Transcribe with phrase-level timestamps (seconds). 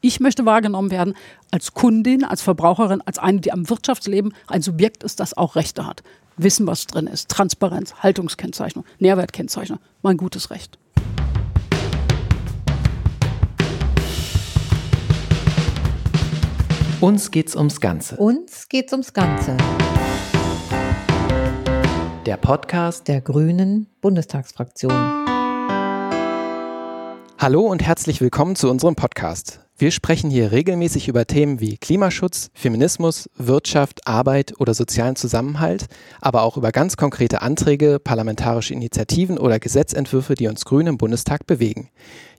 [0.00, 1.14] Ich möchte wahrgenommen werden
[1.50, 5.86] als Kundin, als Verbraucherin, als eine, die am Wirtschaftsleben ein Subjekt ist, das auch Rechte
[5.86, 6.04] hat.
[6.36, 7.28] Wissen, was drin ist.
[7.30, 9.80] Transparenz, Haltungskennzeichnung, Nährwertkennzeichnung.
[10.02, 10.78] Mein gutes Recht.
[17.00, 18.18] Uns geht's ums Ganze.
[18.18, 19.56] Uns geht's ums Ganze.
[22.24, 24.92] Der Podcast der Grünen Bundestagsfraktion.
[27.36, 29.67] Hallo und herzlich willkommen zu unserem Podcast.
[29.80, 35.86] Wir sprechen hier regelmäßig über Themen wie Klimaschutz, Feminismus, Wirtschaft, Arbeit oder sozialen Zusammenhalt,
[36.20, 41.46] aber auch über ganz konkrete Anträge, parlamentarische Initiativen oder Gesetzentwürfe, die uns Grüne im Bundestag
[41.46, 41.90] bewegen.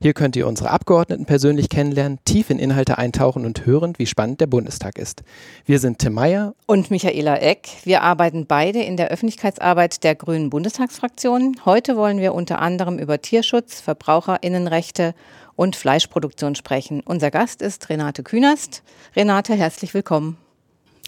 [0.02, 4.41] Hier könnt ihr unsere Abgeordneten persönlich kennenlernen, tief in Inhalte eintauchen und hören, wie spannend
[4.41, 5.24] der Bundestag ist.
[5.66, 7.70] Wir sind Tim Meyer und Michaela Eck.
[7.85, 11.55] Wir arbeiten beide in der Öffentlichkeitsarbeit der Grünen Bundestagsfraktion.
[11.63, 15.16] Heute wollen wir unter anderem über Tierschutz, Verbraucherinnenrechte
[15.59, 17.02] und Fleischproduktion sprechen.
[17.04, 18.81] Unser Gast ist Renate Künast.
[19.13, 20.38] Renate, herzlich willkommen.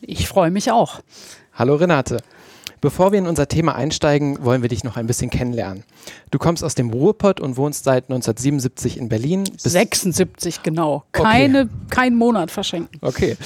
[0.02, 1.00] Ich freue mich auch.
[1.54, 2.18] Hallo Renate.
[2.82, 5.86] Bevor wir in unser Thema einsteigen, wollen wir dich noch ein bisschen kennenlernen.
[6.32, 9.46] Du kommst aus dem Ruhrpott und wohnst seit 1977 in Berlin.
[9.56, 11.06] 76, genau.
[11.14, 11.70] Keine, okay.
[11.90, 13.00] Kein Monat verschenken.
[13.00, 13.38] Okay.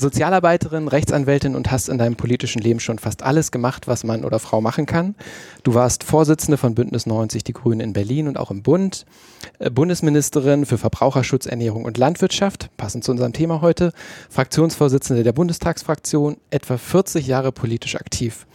[0.00, 4.38] Sozialarbeiterin, Rechtsanwältin und hast in deinem politischen Leben schon fast alles gemacht, was Mann oder
[4.38, 5.14] Frau machen kann.
[5.62, 9.06] Du warst Vorsitzende von Bündnis 90 Die Grünen in Berlin und auch im Bund,
[9.58, 13.92] äh, Bundesministerin für Verbraucherschutz, Ernährung und Landwirtschaft, passend zu unserem Thema heute,
[14.28, 18.46] Fraktionsvorsitzende der Bundestagsfraktion, etwa 40 Jahre politisch aktiv.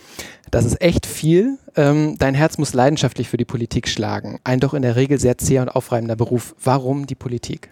[0.51, 1.57] Das ist echt viel.
[1.75, 4.39] Ähm, dein Herz muss leidenschaftlich für die Politik schlagen.
[4.43, 6.55] Ein doch in der Regel sehr zäher und aufreibender Beruf.
[6.63, 7.71] Warum die Politik?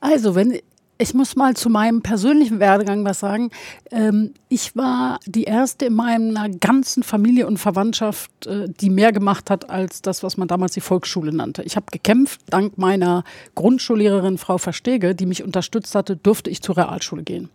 [0.00, 0.58] Also, wenn
[1.00, 3.50] ich muss mal zu meinem persönlichen Werdegang was sagen.
[3.90, 9.48] Ähm, ich war die erste in meiner ganzen Familie und Verwandtschaft, äh, die mehr gemacht
[9.48, 11.62] hat als das, was man damals die Volksschule nannte.
[11.62, 16.76] Ich habe gekämpft, dank meiner Grundschullehrerin Frau Verstege, die mich unterstützt hatte, durfte ich zur
[16.76, 17.48] Realschule gehen.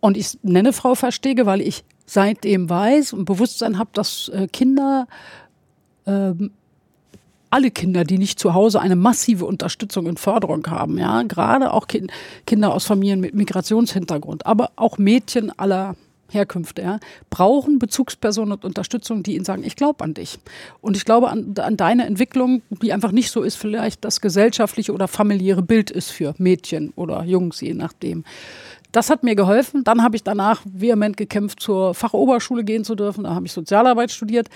[0.00, 5.06] Und ich nenne Frau Verstege, weil ich seitdem weiß und Bewusstsein habe, dass äh, Kinder,
[6.06, 6.50] ähm,
[7.54, 11.86] alle Kinder, die nicht zu Hause eine massive Unterstützung und Förderung haben, ja, gerade auch
[11.86, 12.10] kind,
[12.48, 15.94] Kinder aus Familien mit Migrationshintergrund, aber auch Mädchen aller
[16.30, 16.98] Herkünfte, ja,
[17.30, 20.40] brauchen Bezugspersonen und Unterstützung, die ihnen sagen, ich glaube an dich.
[20.80, 24.92] Und ich glaube an, an, deine Entwicklung, die einfach nicht so ist, vielleicht das gesellschaftliche
[24.92, 28.24] oder familiäre Bild ist für Mädchen oder Jungs, je nachdem.
[28.90, 29.84] Das hat mir geholfen.
[29.84, 33.22] Dann habe ich danach vehement gekämpft, zur Fachoberschule gehen zu dürfen.
[33.22, 34.48] Da habe ich Sozialarbeit studiert.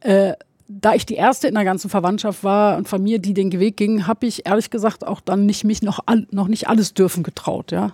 [0.00, 0.34] Äh,
[0.68, 3.76] da ich die erste in der ganzen Verwandtschaft war und von mir, die den Weg
[3.76, 7.22] ging, habe ich ehrlich gesagt auch dann nicht mich noch, all, noch nicht alles dürfen
[7.22, 7.70] getraut.
[7.70, 7.92] Ja.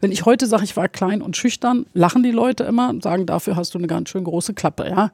[0.00, 3.26] Wenn ich heute sage, ich war klein und schüchtern, lachen die Leute immer und sagen,
[3.26, 5.10] dafür hast du eine ganz schön große Klappe, ja.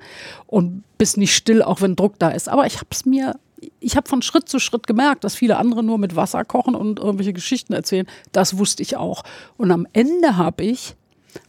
[0.47, 2.49] Und bist nicht still, auch wenn Druck da ist.
[2.49, 3.34] Aber ich habe es mir
[3.81, 6.99] ich habe von Schritt zu Schritt gemerkt, dass viele andere nur mit Wasser kochen und
[6.99, 8.06] irgendwelche Geschichten erzählen.
[8.32, 9.22] Das wusste ich auch.
[9.59, 10.97] Und am Ende habe ich,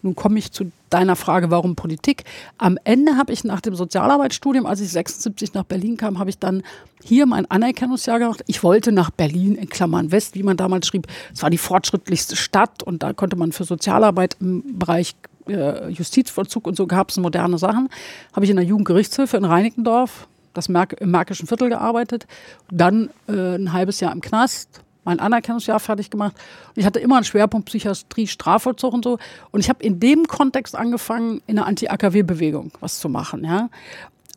[0.02, 2.26] nun komme ich zu deiner Frage, warum Politik.
[2.58, 6.38] Am Ende habe ich nach dem Sozialarbeitsstudium, als ich 76 nach Berlin kam, habe ich
[6.38, 6.64] dann
[7.04, 8.44] hier mein Anerkennungsjahr gemacht.
[8.48, 11.08] Ich wollte nach Berlin in Klammern West, wie man damals schrieb.
[11.34, 15.16] Es war die fortschrittlichste Stadt und da konnte man für Sozialarbeit im Bereich
[15.48, 17.90] äh, Justizvollzug und so gab es moderne Sachen.
[18.34, 22.28] Habe ich in der Jugendgerichtshilfe in Reinickendorf das Merk im Märkischen Viertel gearbeitet,
[22.70, 26.36] dann äh, ein halbes Jahr im Knast, mein Anerkennungsjahr fertig gemacht.
[26.70, 29.18] Und ich hatte immer einen Schwerpunkt Psychiatrie, Strafvollzug und so.
[29.52, 33.44] Und ich habe in dem Kontext angefangen, in der Anti-AKW-Bewegung was zu machen.
[33.44, 33.70] Ja.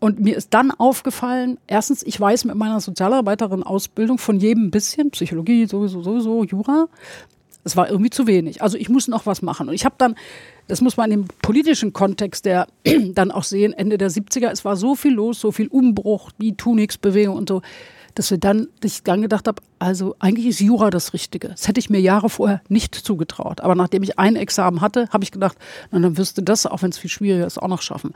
[0.00, 5.10] Und mir ist dann aufgefallen, erstens, ich weiß mit meiner Sozialarbeiterin-Ausbildung von jedem ein bisschen,
[5.10, 6.88] Psychologie sowieso, sowieso, Jura.
[7.62, 8.62] Es war irgendwie zu wenig.
[8.62, 9.68] Also ich muss noch was machen.
[9.68, 10.16] Und ich habe dann
[10.66, 12.66] das muss man im politischen Kontext der
[13.12, 16.56] dann auch sehen, Ende der 70er, es war so viel los, so viel Umbruch, die
[16.56, 17.62] Tunix-Bewegung und so,
[18.14, 21.48] dass wir dann, dass ich dann gedacht habe, also eigentlich ist Jura das Richtige.
[21.48, 23.60] Das hätte ich mir Jahre vorher nicht zugetraut.
[23.60, 25.56] Aber nachdem ich ein Examen hatte, habe ich gedacht,
[25.90, 28.14] na, dann wirst du das, auch wenn es viel schwieriger ist, auch noch schaffen.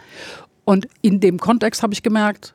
[0.65, 2.55] Und in dem Kontext habe ich gemerkt,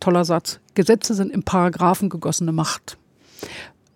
[0.00, 2.96] toller Satz, Gesetze sind im Paragraphen gegossene Macht.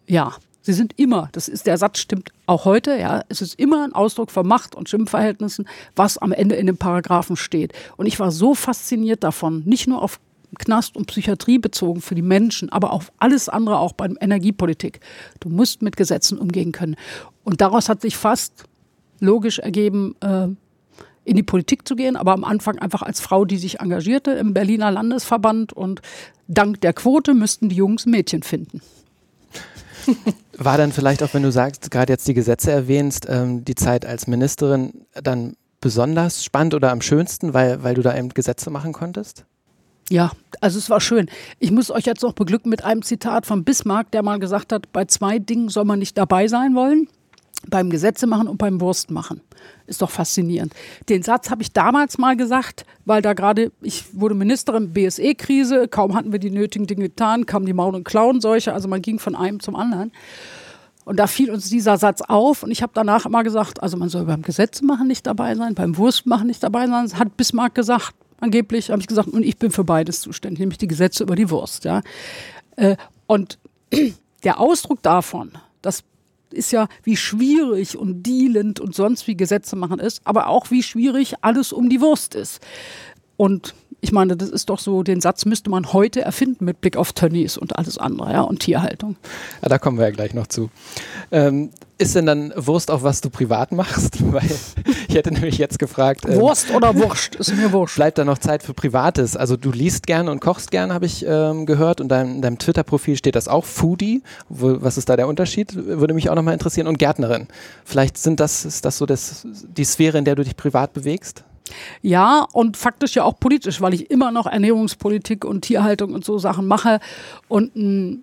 [0.06, 0.34] Ja,
[0.66, 3.93] Sie sind immer, das ist der Satz stimmt auch heute, ja, es ist immer ein
[3.93, 7.73] Ausdruck von Macht und Stimmverhältnissen, was am Ende in den Paragraphen steht.
[7.96, 10.19] Und ich war so fasziniert davon, nicht nur auf
[10.58, 15.00] Knast und Psychiatrie bezogen für die Menschen, aber auf alles andere auch bei Energiepolitik.
[15.40, 16.96] Du musst mit Gesetzen umgehen können.
[17.44, 18.64] Und daraus hat sich fast
[19.20, 20.48] logisch ergeben, äh,
[21.25, 24.54] in die Politik zu gehen, aber am Anfang einfach als Frau, die sich engagierte im
[24.54, 26.00] Berliner Landesverband und
[26.46, 28.81] dank der Quote müssten die Jungs Mädchen finden.
[30.56, 34.06] War dann vielleicht auch, wenn du sagst, gerade jetzt die Gesetze erwähnst, ähm, die Zeit
[34.06, 38.92] als Ministerin dann besonders spannend oder am schönsten, weil, weil du da eben Gesetze machen
[38.92, 39.44] konntest?
[40.08, 40.31] Ja,
[40.61, 41.29] also es war schön.
[41.58, 44.93] Ich muss euch jetzt noch beglücken mit einem Zitat von Bismarck, der mal gesagt hat,
[44.93, 47.08] bei zwei Dingen soll man nicht dabei sein wollen.
[47.69, 49.41] Beim Gesetze machen und beim Wurst machen.
[49.87, 50.73] Ist doch faszinierend.
[51.08, 56.14] Den Satz habe ich damals mal gesagt, weil da gerade, ich wurde Ministerin, BSE-Krise, kaum
[56.14, 59.35] hatten wir die nötigen Dinge getan, kam die Maul- und Klauenseuche, also man ging von
[59.35, 60.12] einem zum anderen.
[61.05, 64.09] Und da fiel uns dieser Satz auf und ich habe danach immer gesagt, also man
[64.09, 67.19] soll beim Gesetze machen nicht dabei sein, beim Wurst machen nicht dabei sein.
[67.19, 70.88] Hat Bismarck gesagt, angeblich habe ich gesagt, und ich bin für beides zuständig, nämlich die
[70.88, 71.85] Gesetze über die Wurst.
[71.85, 72.03] Ja.
[72.77, 72.97] Äh,
[73.27, 73.59] und
[74.44, 75.53] der Ausdruck davon,
[75.83, 76.05] das
[76.50, 80.83] ist ja, wie schwierig und dealend und sonst wie Gesetze machen ist, aber auch wie
[80.83, 82.61] schwierig alles um die Wurst ist.
[83.37, 86.96] Und ich meine, das ist doch so, den Satz müsste man heute erfinden mit Blick
[86.96, 89.16] auf Tönnies und alles andere, ja, und Tierhaltung.
[89.62, 90.70] Ja, da kommen wir ja gleich noch zu.
[91.32, 94.22] Ähm, ist denn dann Wurst auch, was du privat machst?
[94.32, 94.50] Weil
[95.08, 96.26] ich hätte nämlich jetzt gefragt.
[96.28, 97.37] Ähm, Wurst oder Wurst?
[97.37, 97.96] Ist mir wurscht.
[97.96, 99.34] Bleibt da noch Zeit für Privates?
[99.34, 102.02] Also du liest gerne und kochst gerne, habe ich ähm, gehört.
[102.02, 104.22] Und dein, in deinem Twitter-Profil steht das auch, Foodie.
[104.50, 105.75] Wo, was ist da der Unterschied?
[105.75, 106.87] Würde mich auch nochmal interessieren.
[106.87, 107.49] Und Gärtnerin.
[107.84, 111.44] Vielleicht sind das, ist das so das, die Sphäre, in der du dich privat bewegst?
[112.02, 116.38] Ja, und faktisch ja auch politisch, weil ich immer noch Ernährungspolitik und Tierhaltung und so
[116.38, 117.00] Sachen mache.
[117.48, 118.22] Und ein,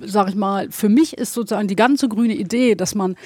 [0.00, 3.16] sag ich mal, für mich ist sozusagen die ganze grüne Idee, dass man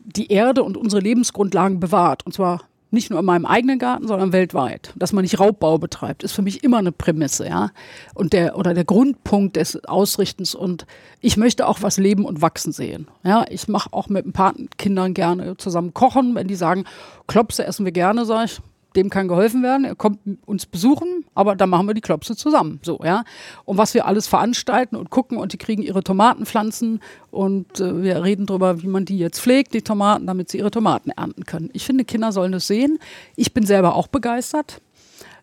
[0.00, 2.26] die Erde und unsere Lebensgrundlagen bewahrt.
[2.26, 2.62] Und zwar
[2.92, 4.92] nicht nur in meinem eigenen Garten, sondern weltweit.
[4.96, 7.70] Dass man nicht Raubbau betreibt, ist für mich immer eine Prämisse, ja.
[8.14, 10.54] Und der, oder der Grundpunkt des Ausrichtens.
[10.54, 10.86] Und
[11.20, 13.08] ich möchte auch was leben und wachsen sehen.
[13.24, 16.34] Ja, ich mache auch mit ein paar Kindern gerne zusammen kochen.
[16.34, 16.84] Wenn die sagen,
[17.26, 18.60] Klopse essen wir gerne, sage ich,
[18.92, 19.84] dem kann geholfen werden.
[19.84, 22.80] Er kommt uns besuchen, aber dann machen wir die Klopse zusammen.
[22.82, 23.24] So, ja.
[23.64, 27.00] Und was wir alles veranstalten und gucken und die kriegen ihre Tomatenpflanzen
[27.30, 30.70] und äh, wir reden darüber, wie man die jetzt pflegt, die Tomaten, damit sie ihre
[30.70, 31.70] Tomaten ernten können.
[31.72, 32.98] Ich finde, Kinder sollen es sehen.
[33.36, 34.80] Ich bin selber auch begeistert.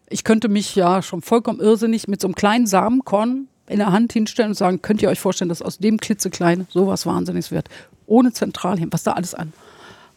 [0.10, 4.12] Ich könnte mich ja schon vollkommen irrsinnig mit so einem kleinen Samenkorn in der Hand
[4.14, 7.70] hinstellen und sagen, könnt ihr euch vorstellen, dass aus dem klitzekleinen sowas Wahnsinniges wird.
[8.08, 9.54] Ohne Zentralhirn, was da alles an,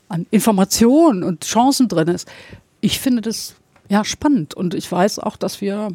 [0.08, 2.28] an Informationen und Chancen drin ist
[2.82, 3.54] ich finde das
[3.88, 5.88] ja spannend und ich weiß auch, dass wir,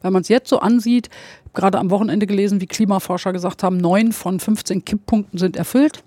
[0.00, 1.10] wenn man es jetzt so ansieht,
[1.52, 6.04] gerade am Wochenende gelesen, wie Klimaforscher gesagt haben, neun von 15 Kipppunkten sind erfüllt.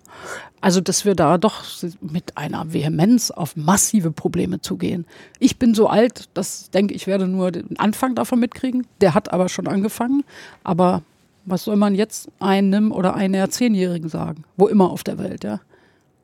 [0.62, 1.64] Also, dass wir da doch
[2.00, 5.06] mit einer Vehemenz auf massive Probleme zugehen.
[5.40, 8.86] Ich bin so alt, dass ich denke, ich werde nur den Anfang davon mitkriegen.
[9.02, 10.24] Der hat aber schon angefangen.
[10.64, 11.02] Aber
[11.46, 14.44] was soll man jetzt einem oder einer Zehnjährigen sagen?
[14.56, 15.60] Wo immer auf der Welt, ja.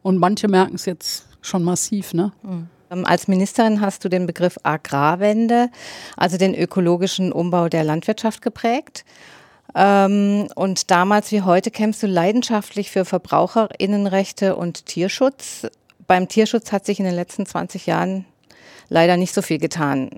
[0.04, 2.31] Und manche merken es jetzt schon massiv, ne?
[2.44, 2.68] Mhm.
[2.91, 5.69] Ähm, als Ministerin hast du den Begriff Agrarwende,
[6.15, 9.05] also den ökologischen Umbau der Landwirtschaft geprägt.
[9.75, 15.67] Ähm, und damals wie heute kämpfst du leidenschaftlich für Verbraucherinnenrechte und Tierschutz.
[16.07, 18.25] Beim Tierschutz hat sich in den letzten 20 Jahren
[18.89, 20.09] leider nicht so viel getan.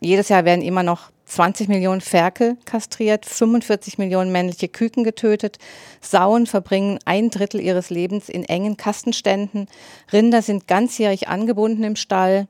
[0.00, 5.58] Jedes Jahr werden immer noch 20 Millionen Ferkel kastriert, 45 Millionen männliche Küken getötet.
[6.00, 9.66] Sauen verbringen ein Drittel ihres Lebens in engen Kastenständen.
[10.12, 12.46] Rinder sind ganzjährig angebunden im Stall.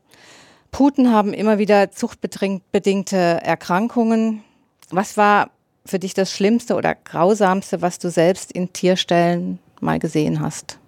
[0.71, 4.45] Puten haben immer wieder zuchtbedingte Erkrankungen.
[4.91, 5.51] Was war
[5.87, 10.79] für dich das Schlimmste oder Grausamste, was du selbst in Tierstellen mal gesehen hast?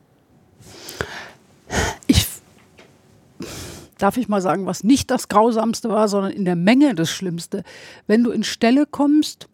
[3.98, 7.64] Darf ich mal sagen, was nicht das Grausamste war, sondern in der Menge das Schlimmste.
[8.06, 9.48] Wenn du in Ställe kommst,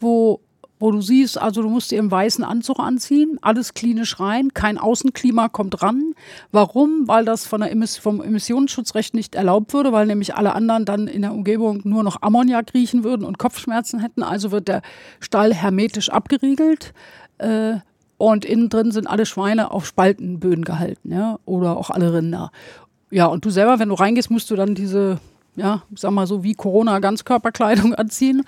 [0.00, 0.40] wo
[0.80, 4.76] wo du siehst, also du musst dir im weißen Anzug anziehen, alles klinisch rein, kein
[4.76, 6.14] Außenklima kommt ran.
[6.52, 7.06] Warum?
[7.06, 11.06] Weil das von der Emiss vom Emissionsschutzrecht nicht erlaubt würde, weil nämlich alle anderen dann
[11.06, 14.22] in der Umgebung nur noch Ammoniak riechen würden und Kopfschmerzen hätten.
[14.22, 14.82] Also wird der
[15.20, 16.92] Stall hermetisch abgeriegelt.
[17.38, 17.76] Äh,
[18.16, 22.52] und innen drin sind alle Schweine auf Spaltenböden gehalten, ja, oder auch alle Rinder.
[23.10, 25.18] Ja, und du selber, wenn du reingehst, musst du dann diese,
[25.56, 28.42] ja, sag mal so wie Corona Ganzkörperkleidung anziehen.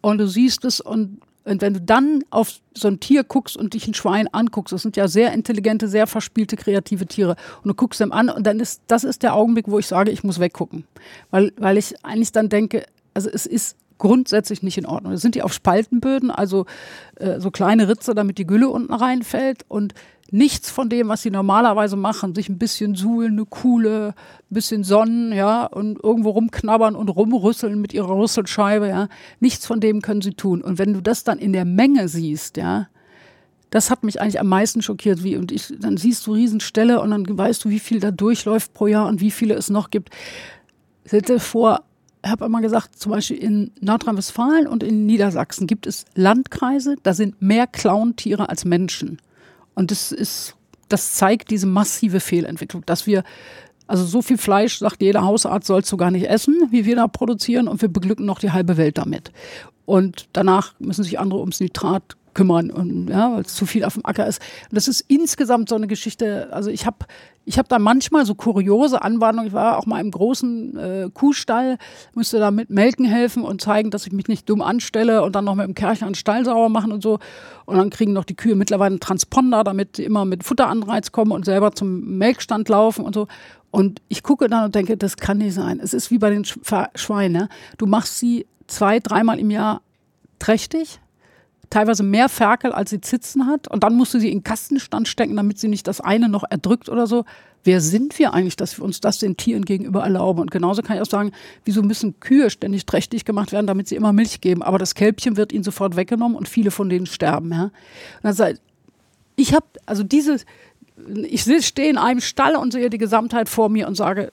[0.00, 3.74] Und du siehst es und, und wenn du dann auf so ein Tier guckst und
[3.74, 7.36] dich ein Schwein anguckst, das sind ja sehr intelligente, sehr verspielte, kreative Tiere.
[7.62, 10.10] Und du guckst them an und dann ist, das ist der Augenblick, wo ich sage,
[10.10, 10.84] ich muss weggucken.
[11.30, 12.84] Weil, weil ich eigentlich dann denke,
[13.14, 15.12] also es ist grundsätzlich nicht in Ordnung.
[15.12, 16.66] Das sind die auf Spaltenböden, also
[17.16, 19.64] äh, so kleine Ritze, damit die Gülle unten reinfällt.
[19.68, 19.94] Und
[20.32, 24.14] nichts von dem, was sie normalerweise machen, sich ein bisschen suhlen, eine Kuhle,
[24.50, 29.80] ein bisschen sonnen, ja, und irgendwo rumknabbern und rumrüsseln mit ihrer Rüsselscheibe, ja, nichts von
[29.80, 30.62] dem können sie tun.
[30.62, 32.88] Und wenn du das dann in der Menge siehst, ja,
[33.70, 37.10] das hat mich eigentlich am meisten schockiert, wie, und ich, dann siehst du Riesenställe und
[37.10, 40.10] dann weißt du, wie viel da durchläuft pro Jahr und wie viele es noch gibt.
[41.08, 41.84] Hätte vor,
[42.24, 47.40] habe immer gesagt, zum Beispiel in Nordrhein-Westfalen und in Niedersachsen gibt es Landkreise, da sind
[47.40, 49.18] mehr Clowntiere als Menschen.
[49.74, 50.56] Und das ist,
[50.88, 53.24] das zeigt diese massive Fehlentwicklung, dass wir
[53.86, 57.08] Also so viel Fleisch, sagt jeder Hausarzt, sollst du gar nicht essen, wie wir da
[57.08, 59.32] produzieren und wir beglücken noch die halbe Welt damit.
[59.84, 63.94] Und danach müssen sich andere ums Nitrat kümmern und ja, weil es zu viel auf
[63.94, 64.40] dem Acker ist.
[64.70, 66.48] Und das ist insgesamt so eine Geschichte.
[66.52, 67.06] Also ich habe
[67.44, 69.48] ich habe da manchmal so kuriose Anwarnungen.
[69.48, 71.78] Ich war auch mal im großen äh, Kuhstall,
[72.14, 75.46] musste da mit Melken helfen und zeigen, dass ich mich nicht dumm anstelle und dann
[75.46, 77.18] noch mit dem Kercher einen Stall sauber machen und so.
[77.64, 81.32] Und dann kriegen noch die Kühe mittlerweile einen Transponder, damit sie immer mit Futteranreiz kommen
[81.32, 83.26] und selber zum Melkstand laufen und so.
[83.70, 85.80] Und ich gucke dann und denke, das kann nicht sein.
[85.82, 87.48] Es ist wie bei den Schweinen.
[87.78, 89.80] Du machst sie zwei, dreimal im Jahr
[90.38, 91.00] trächtig
[91.70, 93.68] teilweise mehr Ferkel, als sie Zitzen hat.
[93.68, 96.44] Und dann musst du sie in den Kastenstand stecken, damit sie nicht das eine noch
[96.48, 97.24] erdrückt oder so.
[97.62, 100.40] Wer sind wir eigentlich, dass wir uns das den Tieren gegenüber erlauben?
[100.40, 101.32] Und genauso kann ich auch sagen,
[101.64, 104.62] wieso müssen Kühe ständig trächtig gemacht werden, damit sie immer Milch geben?
[104.62, 107.52] Aber das Kälbchen wird ihnen sofort weggenommen und viele von denen sterben.
[107.52, 107.64] Ja?
[107.64, 107.72] Und
[108.22, 108.56] dann sag,
[109.36, 110.38] ich habe, also diese,
[111.14, 114.30] ich stehe in einem Stall und sehe die Gesamtheit vor mir und sage,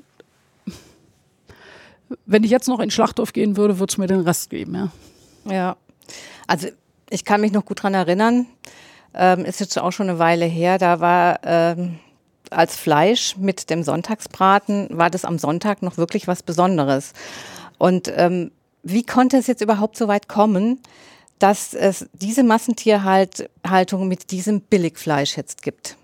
[2.26, 4.74] wenn ich jetzt noch in Schlachthof gehen würde, würde es mir den Rest geben.
[4.76, 4.92] Ja.
[5.50, 5.78] Ja,
[6.46, 6.68] also
[7.10, 8.46] ich kann mich noch gut dran erinnern,
[9.14, 12.00] ähm, ist jetzt auch schon eine Weile her, da war ähm,
[12.50, 17.14] als Fleisch mit dem Sonntagsbraten, war das am Sonntag noch wirklich was Besonderes.
[17.78, 18.52] Und ähm,
[18.84, 20.80] wie konnte es jetzt überhaupt so weit kommen,
[21.40, 25.98] dass es diese Massentierhaltung mit diesem Billigfleisch jetzt gibt?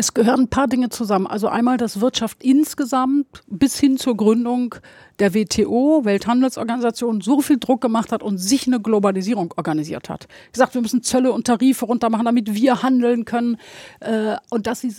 [0.00, 1.26] Es gehören ein paar Dinge zusammen.
[1.26, 4.76] Also einmal, dass Wirtschaft insgesamt bis hin zur Gründung
[5.18, 10.26] der WTO, Welthandelsorganisation, so viel Druck gemacht hat und sich eine Globalisierung organisiert hat.
[10.52, 13.58] Gesagt, wir müssen Zölle und Tarife runtermachen, damit wir handeln können.
[14.00, 14.94] Äh, und dass sie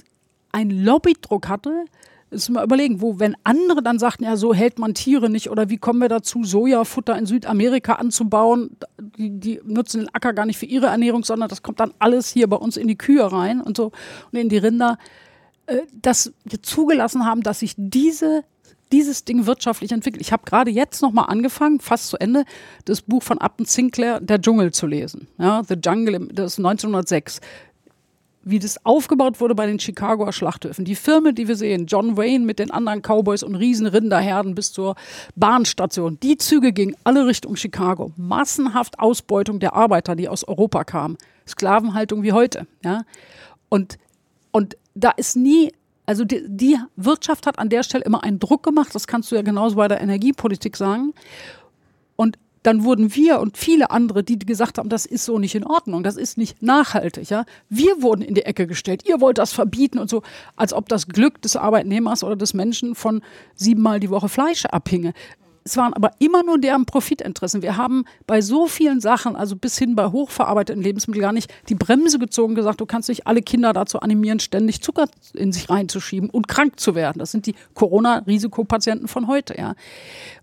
[0.51, 1.85] einen Lobbydruck hatte,
[2.31, 5.69] ist mal überlegen, wo, wenn andere dann sagten, ja, so hält man Tiere nicht oder
[5.69, 10.57] wie kommen wir dazu, Sojafutter in Südamerika anzubauen, die, die nutzen den Acker gar nicht
[10.57, 13.61] für ihre Ernährung, sondern das kommt dann alles hier bei uns in die Kühe rein
[13.61, 13.91] und so
[14.31, 14.97] und in die Rinder,
[15.67, 18.43] äh, dass wir zugelassen haben, dass sich diese
[18.91, 20.21] dieses Ding wirtschaftlich entwickelt.
[20.21, 22.43] Ich habe gerade jetzt noch mal angefangen, fast zu Ende,
[22.83, 25.29] das Buch von Upton Sinclair, Der Dschungel, zu lesen.
[25.37, 27.39] Ja, The Jungle, das ist 1906
[28.43, 30.85] wie das aufgebaut wurde bei den Chicagoer Schlachthöfen.
[30.85, 34.95] Die Filme, die wir sehen, John Wayne mit den anderen Cowboys und Riesenrinderherden bis zur
[35.35, 38.11] Bahnstation, die Züge gingen alle Richtung Chicago.
[38.17, 41.17] Massenhaft Ausbeutung der Arbeiter, die aus Europa kamen.
[41.47, 42.67] Sklavenhaltung wie heute.
[42.83, 43.03] Ja?
[43.69, 43.97] Und,
[44.51, 45.71] und da ist nie
[46.07, 49.35] also die, die, Wirtschaft hat an der Stelle immer einen Druck gemacht, das kannst du
[49.35, 51.13] ja genauso bei der Energiepolitik sagen.
[52.17, 55.65] Und dann wurden wir und viele andere, die gesagt haben, das ist so nicht in
[55.65, 59.03] Ordnung, das ist nicht nachhaltig, ja, wir wurden in die Ecke gestellt.
[59.07, 60.21] Ihr wollt das verbieten und so,
[60.55, 63.21] als ob das Glück des Arbeitnehmers oder des Menschen von
[63.55, 65.13] siebenmal die Woche Fleisch abhinge
[65.63, 67.61] es waren aber immer nur deren Profitinteressen.
[67.61, 71.75] Wir haben bei so vielen Sachen, also bis hin bei hochverarbeiteten Lebensmitteln, gar nicht die
[71.75, 76.29] Bremse gezogen, gesagt, du kannst nicht alle Kinder dazu animieren, ständig Zucker in sich reinzuschieben
[76.29, 77.19] und krank zu werden.
[77.19, 79.75] Das sind die Corona-Risikopatienten von heute, ja.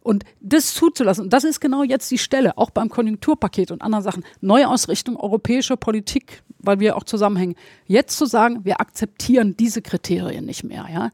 [0.03, 4.25] Und das zuzulassen, das ist genau jetzt die Stelle, auch beim Konjunkturpaket und anderen Sachen.
[4.41, 7.57] Neuausrichtung europäischer Politik, weil wir auch zusammenhängen.
[7.87, 11.11] Jetzt zu sagen, wir akzeptieren diese Kriterien nicht mehr, ja.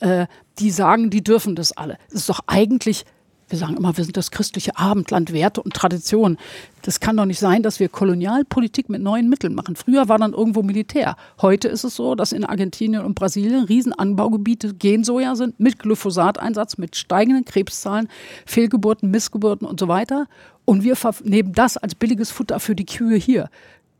[0.00, 0.26] Äh,
[0.60, 1.98] die sagen, die dürfen das alle.
[2.10, 3.04] Das ist doch eigentlich
[3.48, 6.36] wir sagen immer, wir sind das christliche Abendland, Werte und Tradition.
[6.82, 9.74] Das kann doch nicht sein, dass wir Kolonialpolitik mit neuen Mitteln machen.
[9.74, 11.16] Früher war dann irgendwo Militär.
[11.40, 16.96] Heute ist es so, dass in Argentinien und Brasilien Riesenanbaugebiete Gensoja sind mit Glyphosateinsatz, mit
[16.96, 18.08] steigenden Krebszahlen,
[18.44, 20.26] Fehlgeburten, Missgeburten und so weiter.
[20.64, 23.48] Und wir nehmen das als billiges Futter für die Kühe hier.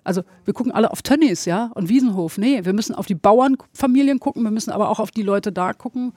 [0.05, 2.39] Also wir gucken alle auf Tönnies, ja, und Wiesenhof.
[2.39, 5.73] Nee, wir müssen auf die Bauernfamilien gucken, wir müssen aber auch auf die Leute da
[5.73, 6.13] gucken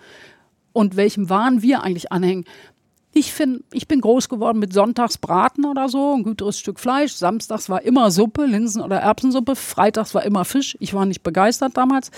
[0.73, 2.45] und welchem Wahn wir eigentlich anhängen.
[3.13, 7.13] Ich finde, ich bin groß geworden mit Sonntagsbraten oder so, ein güteres Stück Fleisch.
[7.13, 9.55] Samstags war immer Suppe, Linsen- oder Erbsensuppe.
[9.55, 10.77] Freitags war immer Fisch.
[10.79, 12.09] Ich war nicht begeistert damals.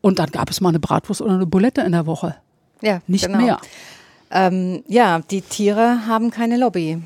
[0.00, 2.36] Und dann gab es mal eine Bratwurst oder eine Bulette in der Woche.
[2.80, 3.38] Ja, nicht genau.
[3.38, 3.60] mehr.
[4.30, 7.02] Ähm, ja, die Tiere haben keine Lobby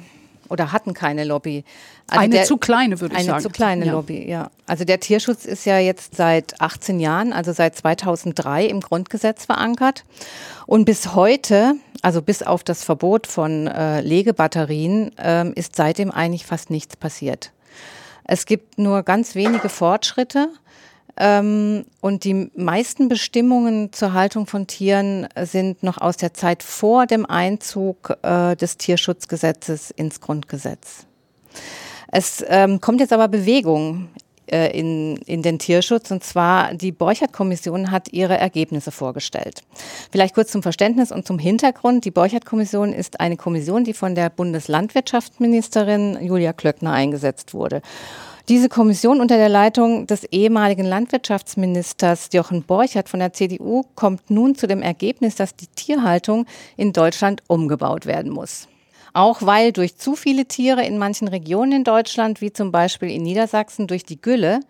[0.48, 1.64] oder hatten keine Lobby.
[2.06, 3.36] Also eine der, zu kleine, würde ich eine sagen.
[3.36, 3.92] Eine zu kleine ja.
[3.92, 4.50] Lobby, ja.
[4.66, 10.04] Also der Tierschutz ist ja jetzt seit 18 Jahren, also seit 2003 im Grundgesetz verankert.
[10.66, 16.44] Und bis heute also bis auf das Verbot von äh, Legebatterien ähm, ist seitdem eigentlich
[16.44, 17.50] fast nichts passiert.
[18.24, 20.50] Es gibt nur ganz wenige Fortschritte.
[21.16, 27.06] Ähm, und die meisten Bestimmungen zur Haltung von Tieren sind noch aus der Zeit vor
[27.06, 31.06] dem Einzug äh, des Tierschutzgesetzes ins Grundgesetz.
[32.08, 34.08] Es ähm, kommt jetzt aber Bewegung
[34.50, 36.10] äh, in, in den Tierschutz.
[36.10, 39.62] Und zwar die Borchert-Kommission hat ihre Ergebnisse vorgestellt.
[40.10, 42.04] Vielleicht kurz zum Verständnis und zum Hintergrund.
[42.04, 47.82] Die Borchert-Kommission ist eine Kommission, die von der Bundeslandwirtschaftsministerin Julia Klöckner eingesetzt wurde.
[48.50, 54.54] Diese Kommission unter der Leitung des ehemaligen Landwirtschaftsministers Jochen Borchert von der CDU kommt nun
[54.54, 56.44] zu dem Ergebnis, dass die Tierhaltung
[56.76, 58.68] in Deutschland umgebaut werden muss.
[59.14, 63.22] Auch weil durch zu viele Tiere in manchen Regionen in Deutschland, wie zum Beispiel in
[63.22, 64.60] Niedersachsen, durch die Gülle,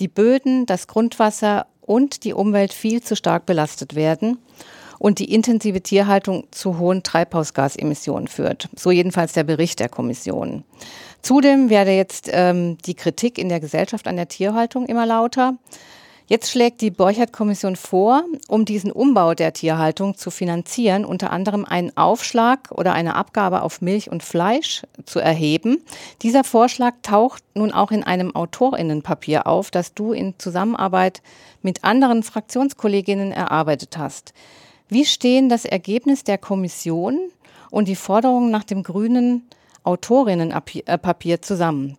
[0.00, 4.38] die Böden, das Grundwasser und die Umwelt viel zu stark belastet werden
[4.98, 8.70] und die intensive Tierhaltung zu hohen Treibhausgasemissionen führt.
[8.74, 10.64] So jedenfalls der Bericht der Kommission.
[11.20, 15.58] Zudem werde jetzt ähm, die Kritik in der Gesellschaft an der Tierhaltung immer lauter.
[16.32, 21.96] Jetzt schlägt die Borchert-Kommission vor, um diesen Umbau der Tierhaltung zu finanzieren, unter anderem einen
[21.96, 25.78] Aufschlag oder eine Abgabe auf Milch und Fleisch zu erheben.
[26.22, 31.20] Dieser Vorschlag taucht nun auch in einem Autorinnenpapier auf, das du in Zusammenarbeit
[31.62, 34.32] mit anderen Fraktionskolleginnen erarbeitet hast.
[34.88, 37.18] Wie stehen das Ergebnis der Kommission
[37.72, 39.48] und die Forderungen nach dem grünen
[39.82, 41.98] Autorinnenpapier zusammen?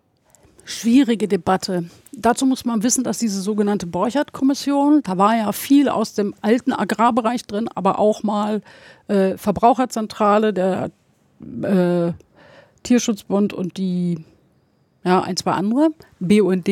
[0.64, 1.84] Schwierige Debatte.
[2.12, 6.72] Dazu muss man wissen, dass diese sogenannte Borchert-Kommission, da war ja viel aus dem alten
[6.72, 8.62] Agrarbereich drin, aber auch mal
[9.08, 10.90] äh, Verbraucherzentrale, der
[11.62, 12.12] äh,
[12.82, 14.24] Tierschutzbund und die,
[15.04, 15.90] ja, ein, zwei andere,
[16.20, 16.68] BUND.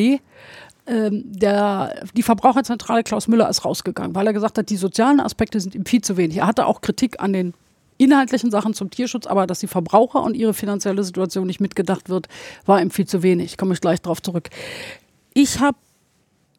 [0.87, 5.59] Ähm, der, die Verbraucherzentrale Klaus Müller ist rausgegangen, weil er gesagt hat, die sozialen Aspekte
[5.59, 6.37] sind ihm viel zu wenig.
[6.37, 7.53] Er hatte auch Kritik an den
[8.01, 12.27] inhaltlichen Sachen zum Tierschutz, aber dass die Verbraucher und ihre finanzielle Situation nicht mitgedacht wird,
[12.65, 13.57] war ihm viel zu wenig.
[13.57, 14.49] Komme ich gleich darauf zurück.
[15.33, 15.77] Ich habe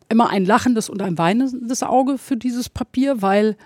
[0.09, 3.57] immer ein lachendes und ein weinendes Auge für dieses Papier, weil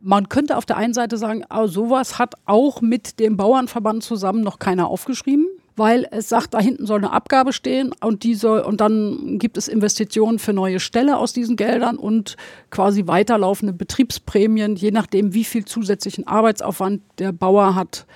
[0.00, 4.42] man könnte auf der einen Seite sagen, oh, sowas hat auch mit dem Bauernverband zusammen
[4.42, 5.46] noch keiner aufgeschrieben
[5.78, 9.56] weil es sagt, da hinten soll eine Abgabe stehen und die soll, und dann gibt
[9.56, 12.36] es Investitionen für neue Ställe aus diesen Geldern und
[12.70, 18.06] quasi weiterlaufende Betriebsprämien, je nachdem, wie viel zusätzlichen Arbeitsaufwand der Bauer hat.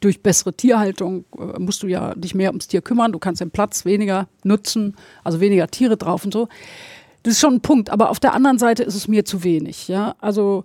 [0.00, 3.50] Durch bessere Tierhaltung äh, musst du ja dich mehr ums Tier kümmern, du kannst den
[3.50, 6.48] Platz weniger nutzen, also weniger Tiere drauf und so.
[7.22, 9.88] Das ist schon ein Punkt, aber auf der anderen Seite ist es mir zu wenig,
[9.88, 10.14] ja.
[10.20, 10.64] Also,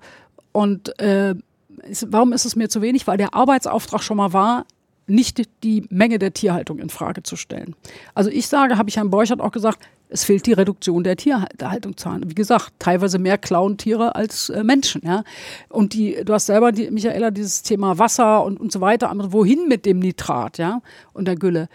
[0.54, 1.36] und äh,
[2.08, 3.08] warum ist es mir zu wenig?
[3.08, 4.66] Weil der Arbeitsauftrag schon mal war,
[5.08, 7.76] nicht die Menge der Tierhaltung in Frage zu stellen.
[8.14, 9.80] Also ich sage, habe ich Herrn Borchert auch gesagt,
[10.10, 12.30] es fehlt die Reduktion der Tierhaltungszahlen.
[12.30, 15.02] Wie gesagt, teilweise mehr klauen Tiere als äh, Menschen.
[15.04, 15.24] Ja?
[15.70, 19.68] Und die, du hast selber, die, Michaela, dieses Thema Wasser und, und so weiter, wohin
[19.68, 20.82] mit dem Nitrat ja?
[21.14, 21.68] und der Gülle.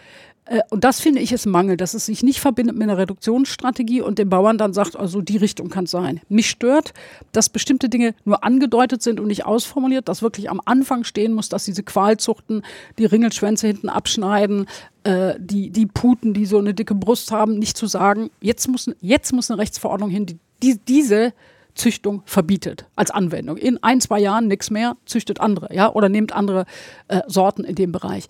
[0.49, 4.01] Äh, und das finde ich ist Mangel, dass es sich nicht verbindet mit einer Reduktionsstrategie
[4.01, 6.21] und dem Bauern dann sagt, also die Richtung kann es sein.
[6.29, 6.93] Mich stört,
[7.33, 11.49] dass bestimmte Dinge nur angedeutet sind und nicht ausformuliert, dass wirklich am Anfang stehen muss,
[11.49, 12.63] dass diese Qualzuchten
[12.99, 14.67] die Ringelschwänze hinten abschneiden,
[15.05, 18.91] äh, die, die Puten, die so eine dicke Brust haben, nicht zu sagen, jetzt muss,
[19.01, 21.33] jetzt muss eine Rechtsverordnung hin, die, die diese
[21.79, 23.57] Züchtung verbietet als Anwendung.
[23.57, 26.67] In ein, zwei Jahren nichts mehr, züchtet andere, ja, oder nehmt andere
[27.07, 28.27] äh, Sorten in dem Bereich.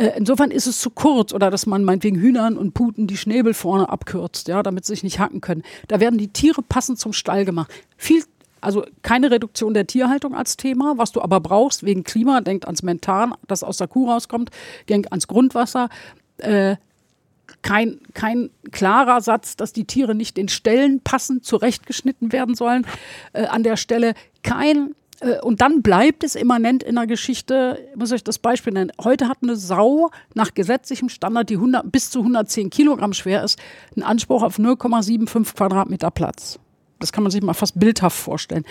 [0.00, 3.52] Äh, insofern ist es zu kurz oder dass man meinetwegen Hühnern und Puten die Schnäbel
[3.52, 5.62] vorne abkürzt, ja, damit sie sich nicht hacken können.
[5.88, 7.70] Da werden die Tiere passend zum Stall gemacht.
[7.98, 8.24] Viel
[8.62, 12.82] also keine Reduktion der Tierhaltung als Thema, was du aber brauchst wegen Klima, denkt ans
[12.82, 14.50] Mentan, das aus der Kuh rauskommt,
[14.90, 15.88] denk ans Grundwasser.
[16.36, 16.76] Äh,
[17.62, 22.86] kein, kein klarer Satz, dass die Tiere nicht den Stellen passend zurechtgeschnitten werden sollen
[23.32, 24.14] äh, an der Stelle.
[24.42, 24.94] Kein
[25.42, 28.92] und dann bleibt es immanent in der Geschichte, ich muss euch das Beispiel nennen.
[29.02, 33.58] Heute hat eine Sau nach gesetzlichem Standard, die 100, bis zu 110 Kilogramm schwer ist,
[33.94, 36.58] einen Anspruch auf 0,75 Quadratmeter Platz.
[37.00, 38.64] Das kann man sich mal fast bildhaft vorstellen.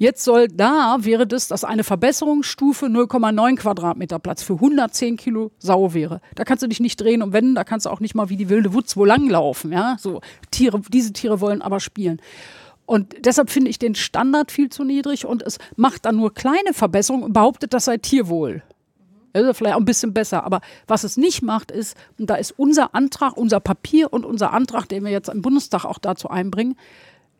[0.00, 5.92] Jetzt soll da wäre das, dass eine Verbesserungsstufe 0,9 Quadratmeter Platz für 110 Kilo Sau
[5.92, 6.20] wäre.
[6.36, 8.36] Da kannst du dich nicht drehen und wenden, da kannst du auch nicht mal wie
[8.36, 9.72] die wilde Wutz wo langlaufen.
[9.72, 10.20] Ja, so
[10.52, 12.20] Tiere, diese Tiere wollen aber spielen.
[12.88, 16.72] Und deshalb finde ich den Standard viel zu niedrig und es macht dann nur kleine
[16.72, 18.62] Verbesserungen und behauptet, das sei Tierwohl.
[19.34, 20.42] Also vielleicht auch ein bisschen besser.
[20.44, 24.54] Aber was es nicht macht, ist, und da ist unser Antrag, unser Papier und unser
[24.54, 26.76] Antrag, den wir jetzt im Bundestag auch dazu einbringen,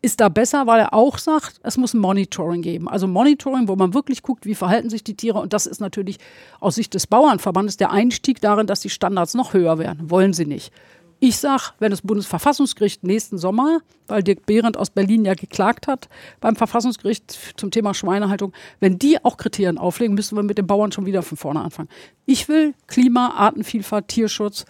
[0.03, 2.87] ist da besser, weil er auch sagt, es muss ein Monitoring geben.
[2.87, 5.41] Also Monitoring, wo man wirklich guckt, wie verhalten sich die Tiere.
[5.41, 6.19] Und das ist natürlich
[6.61, 10.11] aus Sicht des Bauernverbandes der Einstieg darin, dass die Standards noch höher werden.
[10.11, 10.75] Wollen sie nicht.
[11.21, 16.09] Ich sage, wenn das Bundesverfassungsgericht nächsten Sommer, weil Dirk Behrendt aus Berlin ja geklagt hat
[16.41, 20.93] beim Verfassungsgericht zum Thema Schweinehaltung, wenn die auch Kriterien auflegen, müssen wir mit den Bauern
[20.93, 21.89] schon wieder von vorne anfangen.
[22.25, 24.65] Ich will Klima, Artenvielfalt, Tierschutz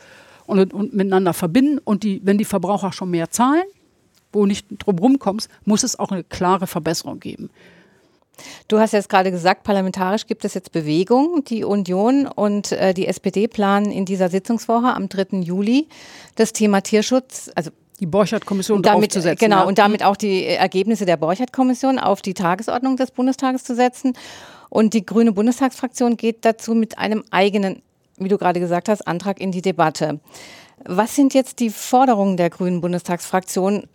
[0.47, 1.79] und, und miteinander verbinden.
[1.85, 3.65] Und die, wenn die Verbraucher schon mehr zahlen,
[4.33, 7.51] wo nicht drum rumkommst, muss es auch eine klare Verbesserung geben.
[8.69, 11.45] Du hast jetzt gerade gesagt, parlamentarisch gibt es jetzt Bewegung.
[11.45, 15.39] Die Union und äh, die SPD planen in dieser Sitzungswoche am 3.
[15.41, 15.89] Juli
[16.37, 17.71] das Thema Tierschutz, also
[18.01, 19.49] die Borchert-Kommission damit, draufzusetzen.
[19.49, 19.65] Genau, ja.
[19.65, 24.13] und damit auch die Ergebnisse der Borchert-Kommission auf die Tagesordnung des Bundestages zu setzen.
[24.71, 27.83] Und die grüne Bundestagsfraktion geht dazu mit einem eigenen,
[28.19, 30.21] wie du gerade gesagt hast, Antrag in die Debatte.
[30.85, 33.89] Was sind jetzt die Forderungen der Grünen Bundestagsfraktion?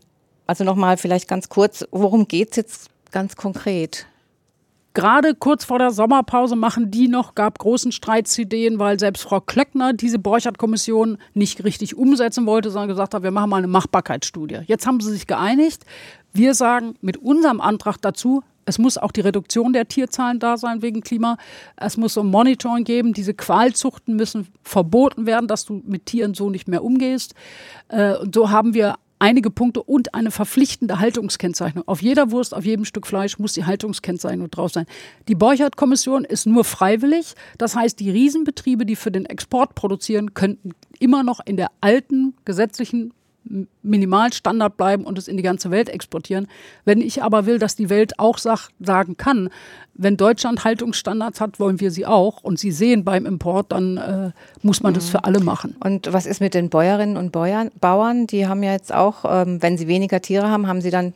[0.47, 4.05] Also nochmal vielleicht ganz kurz, worum geht es jetzt ganz konkret?
[4.93, 9.93] Gerade kurz vor der Sommerpause machen die noch, gab großen Streitsideen, weil selbst Frau Klöckner
[9.93, 14.59] diese Borchardt-Kommission nicht richtig umsetzen wollte, sondern gesagt hat, wir machen mal eine Machbarkeitsstudie.
[14.67, 15.83] Jetzt haben sie sich geeinigt.
[16.31, 20.81] Wir sagen mit unserem Antrag dazu, es muss auch die Reduktion der Tierzahlen da sein
[20.81, 21.37] wegen Klima.
[21.75, 23.13] Es muss so ein Monitoring geben.
[23.13, 27.35] Diese Qualzuchten müssen verboten werden, dass du mit Tieren so nicht mehr umgehst.
[27.89, 31.87] Äh, und so haben wir einige Punkte und eine verpflichtende Haltungskennzeichnung.
[31.87, 34.85] Auf jeder Wurst, auf jedem Stück Fleisch muss die Haltungskennzeichnung drauf sein.
[35.29, 37.35] Die Borchardt-Kommission ist nur freiwillig.
[37.57, 42.35] Das heißt, die Riesenbetriebe, die für den Export produzieren, könnten immer noch in der alten
[42.43, 43.13] gesetzlichen
[43.81, 46.47] Minimalstandard bleiben und es in die ganze Welt exportieren.
[46.85, 49.49] Wenn ich aber will, dass die Welt auch sag, sagen kann,
[49.95, 54.31] wenn Deutschland Haltungsstandards hat, wollen wir sie auch und sie sehen beim Import, dann äh,
[54.61, 54.95] muss man mhm.
[54.95, 55.75] das für alle machen.
[55.83, 58.27] Und was ist mit den Bäuerinnen und Bäuern, Bauern?
[58.27, 61.13] Die haben ja jetzt auch, ähm, wenn sie weniger Tiere haben, haben sie dann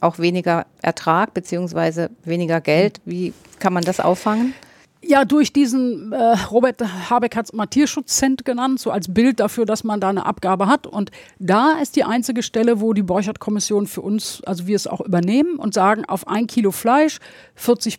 [0.00, 3.00] auch weniger Ertrag beziehungsweise weniger Geld.
[3.04, 4.54] Wie kann man das auffangen?
[5.02, 9.64] Ja, durch diesen, äh, Robert Habeck hat es mal Tierschutzcent genannt, so als Bild dafür,
[9.64, 10.86] dass man da eine Abgabe hat.
[10.86, 15.00] Und da ist die einzige Stelle, wo die Borchardt-Kommission für uns, also wir es auch
[15.00, 17.18] übernehmen und sagen, auf ein Kilo Fleisch
[17.54, 17.98] 40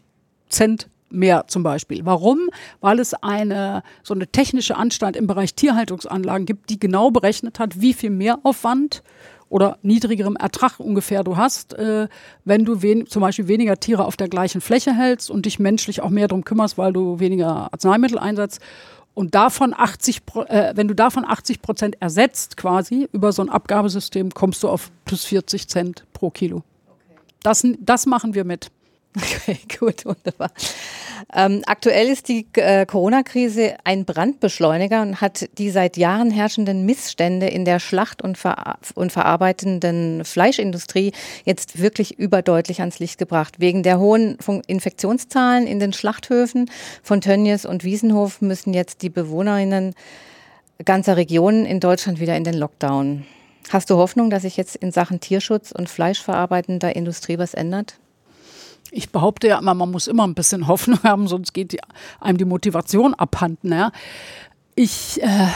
[0.50, 2.06] Cent mehr zum Beispiel.
[2.06, 2.50] Warum?
[2.82, 7.82] Weil es eine so eine technische Anstalt im Bereich Tierhaltungsanlagen gibt, die genau berechnet hat,
[7.82, 9.04] wie viel Mehraufwand
[9.52, 12.08] oder niedrigerem Ertrag ungefähr du hast, äh,
[12.46, 16.02] wenn du wen, zum Beispiel weniger Tiere auf der gleichen Fläche hältst und dich menschlich
[16.02, 18.62] auch mehr darum kümmerst, weil du weniger Arzneimittel einsetzt.
[19.14, 24.32] Und davon 80, äh, wenn du davon 80 Prozent ersetzt quasi über so ein Abgabesystem,
[24.34, 26.64] kommst du auf plus 40 Cent pro Kilo.
[27.44, 28.72] Das, das machen wir mit.
[29.16, 30.52] Okay, gut, wunderbar.
[31.34, 37.48] Ähm, aktuell ist die äh, Corona-Krise ein Brandbeschleuniger und hat die seit Jahren herrschenden Missstände
[37.48, 41.12] in der Schlacht- und, ver und verarbeitenden Fleischindustrie
[41.46, 43.60] jetzt wirklich überdeutlich ans Licht gebracht.
[43.60, 46.70] Wegen der hohen Infektionszahlen in den Schlachthöfen
[47.04, 49.94] von Tönnies und Wiesenhof müssen jetzt die Bewohnerinnen
[50.86, 53.26] ganzer Regionen in Deutschland wieder in den Lockdown.
[53.70, 57.96] Hast du Hoffnung, dass sich jetzt in Sachen Tierschutz und fleischverarbeitender Industrie was ändert?
[58.92, 61.80] Ich behaupte ja immer, man muss immer ein bisschen Hoffnung haben, sonst geht die,
[62.20, 63.72] einem die Motivation abhanden.
[63.72, 63.92] Ja.
[64.76, 65.48] Ich äh,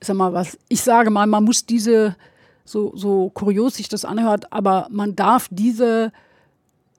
[0.00, 2.16] sag mal was, ich sage mal, man muss diese,
[2.64, 6.12] so, so kurios sich das anhört, aber man darf diese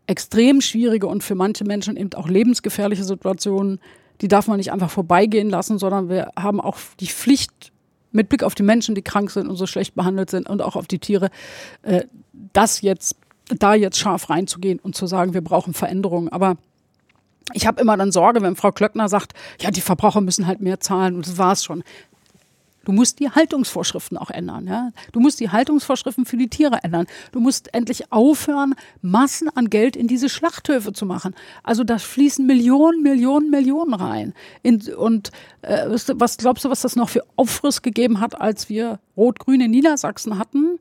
[0.05, 3.79] extrem schwierige und für manche Menschen eben auch lebensgefährliche Situation,
[4.21, 7.73] die darf man nicht einfach vorbeigehen lassen, sondern wir haben auch die Pflicht,
[8.13, 10.75] mit Blick auf die Menschen, die krank sind und so schlecht behandelt sind und auch
[10.75, 11.29] auf die Tiere,
[11.83, 12.05] äh,
[12.53, 13.17] das jetzt
[13.49, 16.29] da jetzt scharf reinzugehen und zu sagen, wir brauchen Veränderungen.
[16.29, 16.57] Aber
[17.53, 20.79] ich habe immer dann Sorge, wenn Frau Klöckner sagt, ja, die Verbraucher müssen halt mehr
[20.79, 21.83] zahlen und das war's schon.
[22.87, 24.65] Du musst die Haltungsvorschriften auch ändern.
[24.65, 24.91] Ja?
[25.11, 27.05] Du musst die Haltungsvorschriften für die Tiere ändern.
[27.33, 31.35] Du musst endlich aufhören, Massen an Geld in diese Schlachthöfe zu machen.
[31.63, 34.33] Also da fließen Millionen, Millionen, Millionen rein.
[34.63, 35.31] In, und
[35.63, 39.71] äh, was glaubst du, was das noch für Aufriss gegeben hat, als wir Rot-Grün in
[39.71, 40.79] Niedersachsen hatten?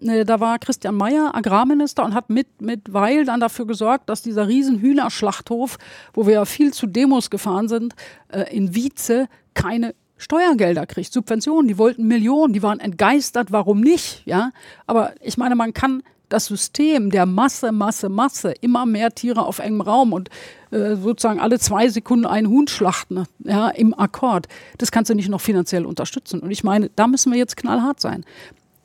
[0.00, 4.22] Äh, da war Christian Mayer Agrarminister und hat mit, mit Weil dann dafür gesorgt, dass
[4.22, 5.78] dieser riesen Hühnerschlachthof,
[6.12, 7.94] wo wir ja viel zu Demos gefahren sind,
[8.28, 14.22] äh, in Wietze keine Steuergelder kriegt, Subventionen, die wollten Millionen, die waren entgeistert, warum nicht,
[14.24, 14.50] ja?
[14.86, 19.58] Aber ich meine, man kann das System der Masse, Masse, Masse, immer mehr Tiere auf
[19.58, 20.28] engem Raum und
[20.70, 25.28] äh, sozusagen alle zwei Sekunden ein Huhn schlachten, ja, im Akkord, das kannst du nicht
[25.28, 26.40] noch finanziell unterstützen.
[26.40, 28.24] Und ich meine, da müssen wir jetzt knallhart sein.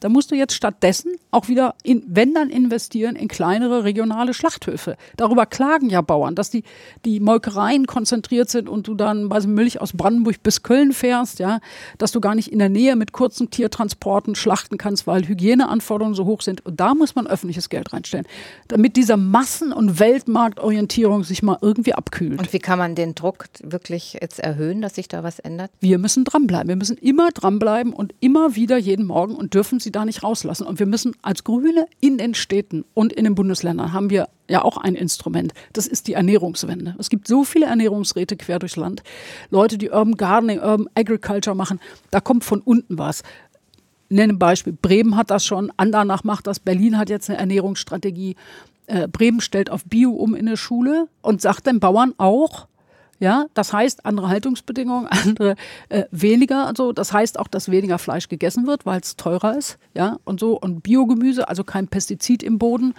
[0.01, 4.97] Da musst du jetzt stattdessen auch wieder, in, wenn dann investieren, in kleinere regionale Schlachthöfe.
[5.15, 6.63] Darüber klagen ja Bauern, dass die,
[7.05, 11.59] die Molkereien konzentriert sind und du dann bei Milch aus Brandenburg bis Köln fährst, ja,
[11.99, 16.25] dass du gar nicht in der Nähe mit kurzen Tiertransporten schlachten kannst, weil Hygieneanforderungen so
[16.25, 16.65] hoch sind.
[16.65, 18.25] Und da muss man öffentliches Geld reinstellen,
[18.67, 22.39] damit diese Massen- und Weltmarktorientierung sich mal irgendwie abkühlt.
[22.39, 25.69] Und wie kann man den Druck wirklich jetzt erhöhen, dass sich da was ändert?
[25.79, 26.69] Wir müssen dranbleiben.
[26.69, 30.23] Wir müssen immer dranbleiben und immer wieder jeden Morgen und dürfen sie sie da nicht
[30.23, 30.65] rauslassen.
[30.65, 34.63] Und wir müssen als Grüne in den Städten und in den Bundesländern haben wir ja
[34.63, 35.53] auch ein Instrument.
[35.73, 36.95] Das ist die Ernährungswende.
[36.97, 39.03] Es gibt so viele Ernährungsräte quer durchs Land.
[39.49, 41.79] Leute, die Urban Gardening, Urban Agriculture machen.
[42.09, 43.23] Da kommt von unten was.
[44.09, 44.73] Nenne ein Beispiel.
[44.73, 48.35] Bremen hat das schon, Andernach macht das, Berlin hat jetzt eine Ernährungsstrategie.
[48.87, 52.67] Äh, Bremen stellt auf Bio um in der Schule und sagt den Bauern auch,
[53.21, 55.55] ja, das heißt andere Haltungsbedingungen, andere
[55.89, 56.65] äh, weniger.
[56.65, 59.77] Also das heißt auch, dass weniger Fleisch gegessen wird, weil es teurer ist.
[59.93, 62.95] Ja, und so und Biogemüse, also kein Pestizid im Boden.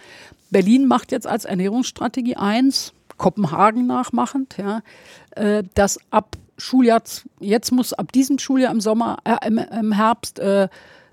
[0.51, 4.83] Berlin macht jetzt als Ernährungsstrategie eins, Kopenhagen nachmachend, ja,
[5.33, 7.03] äh, dass ab Schuljahr,
[7.41, 10.69] jetzt muss ab diesem Schuljahr im Sommer, äh, im, im, Herbst äh,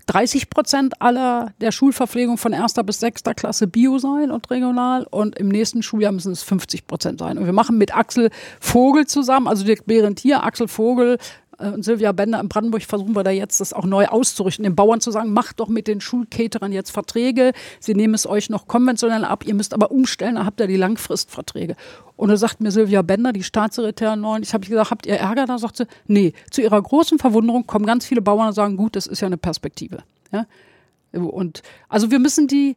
[0.09, 5.37] 30 Prozent aller der Schulverpflegung von erster bis sechster Klasse Bio sein und regional und
[5.37, 7.37] im nächsten Schuljahr müssen es 50 Prozent sein.
[7.37, 11.19] Und wir machen mit Axel Vogel zusammen, also Dirk Behrendt hier, Axel Vogel,
[11.59, 15.01] und Silvia Bender in Brandenburg versuchen wir da jetzt das auch neu auszurichten, den Bauern
[15.01, 19.25] zu sagen, macht doch mit den Schulcaterern jetzt Verträge, sie nehmen es euch noch konventionell
[19.25, 21.75] ab, ihr müsst aber umstellen, dann habt ihr die Langfristverträge.
[22.15, 25.45] Und da sagt mir Silvia Bender, die Staatssekretärin neun, ich habe gesagt, habt ihr Ärger?
[25.45, 28.95] Da sagt sie, nee, zu ihrer großen Verwunderung kommen ganz viele Bauern und sagen, gut,
[28.95, 30.03] das ist ja eine Perspektive.
[30.31, 30.45] Ja?
[31.13, 32.75] Und also wir müssen die,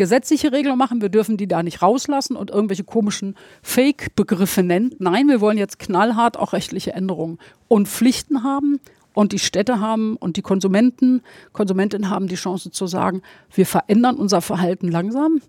[0.00, 1.02] gesetzliche Regelung machen.
[1.02, 4.94] Wir dürfen die da nicht rauslassen und irgendwelche komischen Fake-Begriffe nennen.
[4.98, 8.80] Nein, wir wollen jetzt knallhart auch rechtliche Änderungen und Pflichten haben.
[9.12, 11.20] Und die Städte haben und die Konsumenten,
[11.52, 13.20] Konsumentinnen haben die Chance zu sagen,
[13.52, 15.42] wir verändern unser Verhalten langsam.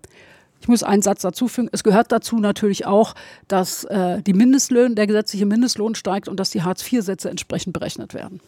[0.60, 1.70] Ich muss einen Satz dazu fügen.
[1.72, 3.14] Es gehört dazu natürlich auch,
[3.48, 8.40] dass äh, die Mindestlöhne, der gesetzliche Mindestlohn steigt und dass die Hartz-IV-Sätze entsprechend berechnet werden.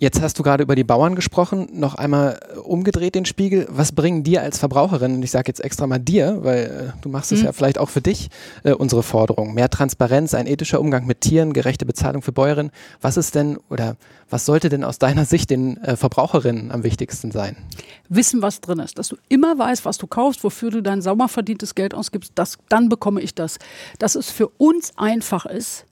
[0.00, 3.66] Jetzt hast du gerade über die Bauern gesprochen, noch einmal äh, umgedreht den Spiegel.
[3.68, 7.08] Was bringen dir als Verbraucherin, und ich sage jetzt extra mal dir, weil äh, du
[7.08, 7.46] machst es mhm.
[7.46, 8.28] ja vielleicht auch für dich,
[8.62, 9.54] äh, unsere Forderungen?
[9.54, 12.70] Mehr Transparenz, ein ethischer Umgang mit Tieren, gerechte Bezahlung für Bäuerinnen.
[13.00, 13.96] Was ist denn oder
[14.30, 17.56] was sollte denn aus deiner Sicht den äh, Verbraucherinnen am wichtigsten sein?
[18.08, 18.98] Wissen, was drin ist.
[18.98, 22.58] Dass du immer weißt, was du kaufst, wofür du dein sauber verdientes Geld ausgibst, das,
[22.68, 23.58] dann bekomme ich das.
[23.98, 25.86] Dass es für uns einfach ist,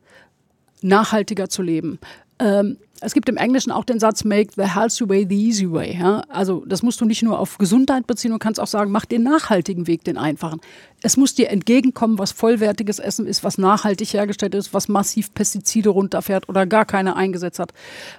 [0.81, 1.99] nachhaltiger zu leben.
[2.39, 5.97] Ähm, es gibt im Englischen auch den Satz, make the healthy way the easy way.
[5.99, 6.23] Ja?
[6.29, 9.23] Also das musst du nicht nur auf Gesundheit beziehen, du kannst auch sagen, mach den
[9.23, 10.61] nachhaltigen Weg, den einfachen.
[11.03, 15.91] Es muss dir entgegenkommen, was vollwertiges Essen ist, was nachhaltig hergestellt ist, was massiv Pestizide
[15.91, 17.73] runterfährt oder gar keine eingesetzt hat,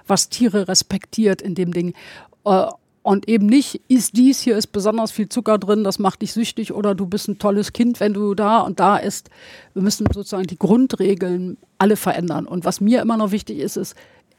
[0.06, 1.94] was Tiere respektiert in dem Ding.
[2.44, 2.66] Äh,
[3.08, 6.74] und eben nicht, ist dies, hier ist besonders viel Zucker drin, das macht dich süchtig
[6.74, 9.30] oder du bist ein tolles Kind, wenn du da und da isst.
[9.72, 12.44] Wir müssen sozusagen die Grundregeln alle verändern.
[12.46, 13.94] Und was mir immer noch wichtig ist, ist,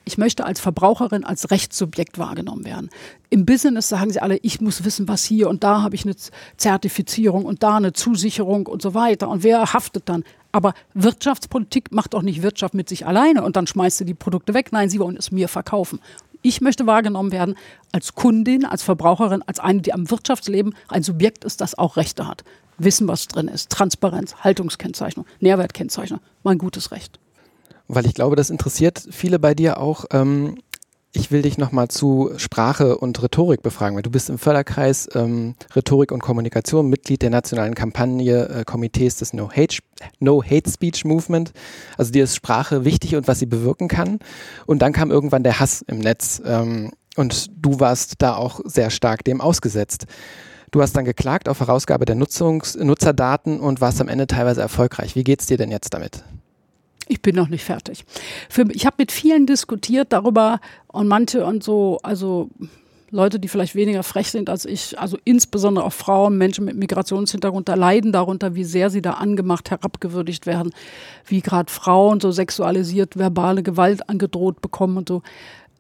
[0.06, 2.92] ich möchte als Verbraucherin als Rechtssubjekt wahrgenommen werden.
[3.32, 6.16] Im Business sagen sie alle, ich muss wissen, was hier und da habe ich eine
[6.58, 9.30] Zertifizierung und da eine Zusicherung und so weiter.
[9.30, 10.24] Und wer haftet dann?
[10.52, 14.54] Aber Wirtschaftspolitik macht auch nicht Wirtschaft mit sich alleine und dann schmeißt sie die Produkte
[14.54, 14.72] weg.
[14.72, 16.00] Nein, sie wollen es mir verkaufen.
[16.42, 17.56] Ich möchte wahrgenommen werden
[17.92, 22.28] als Kundin, als Verbraucherin, als eine, die am Wirtschaftsleben ein Subjekt ist, das auch Rechte
[22.28, 22.44] hat.
[22.78, 23.70] Wissen, was drin ist.
[23.70, 26.22] Transparenz, Haltungskennzeichnung, Nährwertkennzeichnung.
[26.44, 27.20] Mein gutes Recht
[27.90, 30.06] weil ich glaube, das interessiert viele bei dir auch.
[30.12, 30.60] Ähm,
[31.12, 35.56] ich will dich nochmal zu Sprache und Rhetorik befragen, weil du bist im Förderkreis ähm,
[35.76, 39.80] Rhetorik und Kommunikation, Mitglied der nationalen Kampagne äh, Komitees des no Hate,
[40.20, 41.52] no Hate Speech Movement.
[41.98, 44.20] Also dir ist Sprache wichtig und was sie bewirken kann.
[44.68, 48.92] Und dann kam irgendwann der Hass im Netz ähm, und du warst da auch sehr
[48.92, 50.06] stark dem ausgesetzt.
[50.72, 55.16] Du hast dann geklagt auf Herausgabe der Nutzungs Nutzerdaten und warst am Ende teilweise erfolgreich.
[55.16, 56.24] Wie geht's dir denn jetzt damit?
[57.10, 58.06] Ich bin noch nicht fertig.
[58.50, 62.50] Für, ich habe mit vielen diskutiert darüber und manche und so, also
[63.12, 67.68] Leute, die vielleicht weniger frech sind als ich, also insbesondere auch Frauen, Menschen mit Migrationshintergrund,
[67.68, 70.72] da leiden darunter, wie sehr sie da angemacht, herabgewürdigt werden,
[71.26, 75.24] wie gerade Frauen so sexualisiert verbale Gewalt angedroht bekommen und so.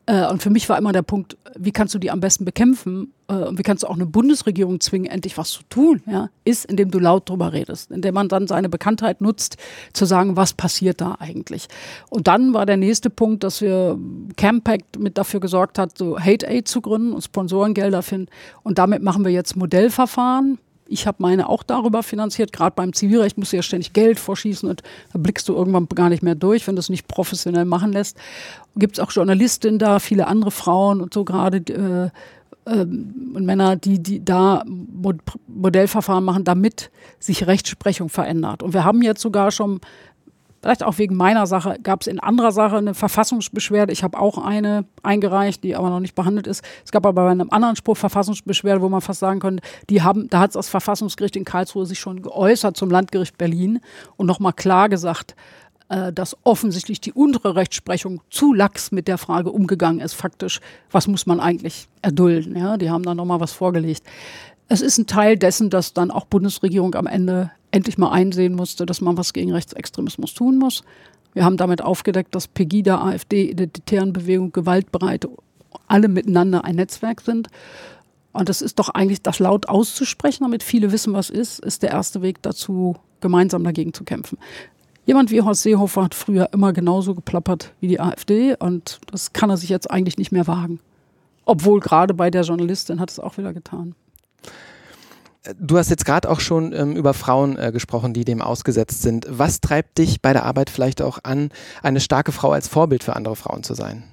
[0.09, 3.13] Äh, und für mich war immer der Punkt, wie kannst du die am besten bekämpfen
[3.27, 6.65] äh, und wie kannst du auch eine Bundesregierung zwingen, endlich was zu tun, ja, ist,
[6.65, 9.57] indem du laut drüber redest, indem man dann seine Bekanntheit nutzt,
[9.93, 11.67] zu sagen, was passiert da eigentlich.
[12.09, 13.99] Und dann war der nächste Punkt, dass wir
[14.35, 18.29] Campact mit dafür gesorgt hat, so Hate Aid zu gründen und Sponsorengelder finden.
[18.63, 20.57] Und damit machen wir jetzt Modellverfahren
[20.89, 22.51] ich habe meine auch darüber finanziert.
[22.51, 26.09] Gerade beim Zivilrecht musst du ja ständig Geld vorschießen und da blickst du irgendwann gar
[26.09, 28.17] nicht mehr durch, wenn du es nicht professionell machen lässt.
[28.75, 32.09] Gibt es auch Journalistinnen da, viele andere Frauen und so gerade äh,
[32.69, 34.63] äh, und Männer, die, die da
[35.47, 38.63] Modellverfahren machen, damit sich Rechtsprechung verändert.
[38.63, 39.81] Und wir haben jetzt sogar schon
[40.61, 43.93] vielleicht auch wegen meiner Sache, gab es in anderer Sache eine Verfassungsbeschwerde.
[43.93, 46.63] Ich habe auch eine eingereicht, die aber noch nicht behandelt ist.
[46.83, 50.29] Es gab aber bei einem anderen Spruch Verfassungsbeschwerde, wo man fast sagen könnte, die haben,
[50.29, 53.79] da hat das Verfassungsgericht in Karlsruhe sich schon geäußert zum Landgericht Berlin
[54.17, 55.35] und nochmal klar gesagt,
[55.89, 61.07] äh, dass offensichtlich die untere Rechtsprechung zu lax mit der Frage umgegangen ist, faktisch, was
[61.07, 62.55] muss man eigentlich erdulden.
[62.55, 64.03] Ja, die haben da nochmal was vorgelegt.
[64.67, 68.85] Es ist ein Teil dessen, dass dann auch Bundesregierung am Ende endlich mal einsehen musste,
[68.85, 70.83] dass man was gegen Rechtsextremismus tun muss.
[71.33, 75.29] Wir haben damit aufgedeckt, dass Pegida, AfD, Identitären Bewegung, Gewaltbereite
[75.87, 77.47] alle miteinander ein Netzwerk sind.
[78.31, 81.91] Und das ist doch eigentlich, das laut auszusprechen, damit viele wissen, was ist, ist der
[81.91, 84.37] erste Weg dazu, gemeinsam dagegen zu kämpfen.
[85.05, 89.49] Jemand wie Horst Seehofer hat früher immer genauso geplappert wie die AfD und das kann
[89.49, 90.79] er sich jetzt eigentlich nicht mehr wagen.
[91.45, 93.95] Obwohl gerade bei der Journalistin hat es auch wieder getan.
[95.57, 99.25] Du hast jetzt gerade auch schon ähm, über Frauen äh, gesprochen, die dem ausgesetzt sind.
[99.29, 103.15] Was treibt dich bei der Arbeit vielleicht auch an, eine starke Frau als Vorbild für
[103.15, 104.03] andere Frauen zu sein?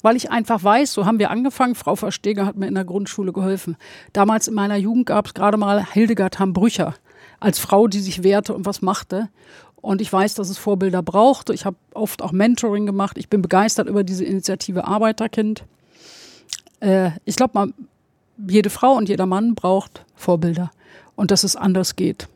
[0.00, 1.74] Weil ich einfach weiß, so haben wir angefangen.
[1.74, 3.76] Frau Versteger hat mir in der Grundschule geholfen.
[4.14, 6.94] Damals in meiner Jugend gab es gerade mal Hildegard Hambrücher
[7.38, 9.28] als Frau, die sich wehrte und was machte.
[9.76, 11.50] Und ich weiß, dass es Vorbilder braucht.
[11.50, 13.18] Ich habe oft auch Mentoring gemacht.
[13.18, 15.64] Ich bin begeistert über diese Initiative Arbeiterkind.
[16.80, 17.72] Äh, ich glaube,
[18.36, 20.70] jede Frau und jeder Mann braucht Vorbilder
[21.14, 22.28] und dass es anders geht.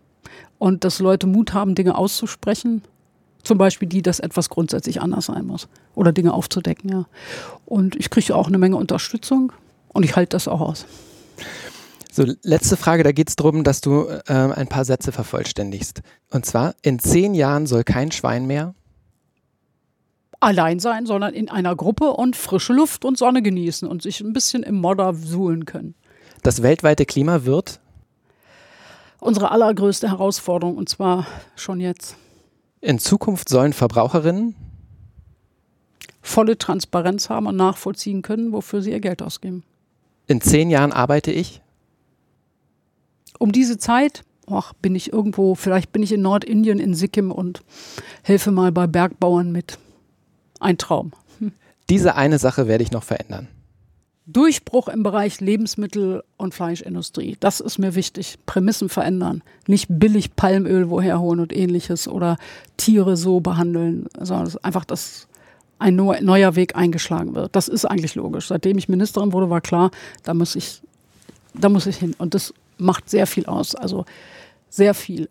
[0.59, 2.83] Und dass Leute Mut haben, Dinge auszusprechen.
[3.43, 5.69] Zum Beispiel die, dass etwas grundsätzlich anders sein muss.
[5.95, 7.07] Oder Dinge aufzudecken, ja.
[7.65, 9.53] Und ich kriege auch eine Menge Unterstützung
[9.89, 10.85] und ich halte das auch aus.
[12.13, 16.03] So, letzte Frage, da geht es darum, dass du äh, ein paar Sätze vervollständigst.
[16.31, 18.75] Und zwar, in zehn Jahren soll kein Schwein mehr
[20.41, 24.33] allein sein, sondern in einer Gruppe und frische Luft und Sonne genießen und sich ein
[24.33, 25.95] bisschen im Modder suhlen können.
[26.43, 27.81] Das weltweite Klima wird?
[29.21, 31.27] Unsere allergrößte Herausforderung und zwar
[31.57, 32.17] schon jetzt.
[32.81, 34.55] In Zukunft sollen Verbraucherinnen
[36.23, 39.63] volle Transparenz haben und nachvollziehen können, wofür sie ihr Geld ausgeben.
[40.27, 41.61] In zehn Jahren arbeite ich?
[43.39, 44.23] Um diese Zeit
[44.53, 47.63] ach, bin ich irgendwo, vielleicht bin ich in Nordindien, in Sikkim und
[48.23, 49.79] helfe mal bei Bergbauern mit.
[50.61, 51.13] Ein Traum.
[51.39, 51.53] Hm.
[51.89, 53.49] Diese eine Sache werde ich noch verändern.
[54.27, 57.37] Durchbruch im Bereich Lebensmittel- und Fleischindustrie.
[57.41, 58.39] Das ist mir wichtig.
[58.47, 59.43] Prämissen verändern.
[59.67, 62.37] Nicht billig Palmöl woher holen und ähnliches oder
[62.77, 65.27] Tiere so behandeln, sondern einfach, dass
[65.81, 67.57] ein neuer Weg eingeschlagen wird.
[67.57, 68.49] Das ist eigentlich logisch.
[68.49, 69.91] Seitdem ich Ministerin wurde, war klar,
[70.23, 70.83] da muss ich,
[71.55, 72.15] da muss ich hin.
[72.19, 73.75] Und das macht sehr viel aus.
[73.75, 74.05] Also
[74.69, 75.29] sehr viel.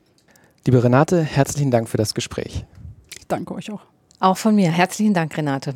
[0.66, 2.66] Liebe Renate, herzlichen Dank für das Gespräch.
[3.18, 3.82] Ich danke euch auch.
[4.20, 4.72] Auch von mir.
[4.72, 5.74] Herzlichen Dank, Renate.